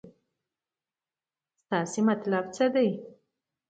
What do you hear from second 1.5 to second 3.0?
ستاسې مطلب څه دی.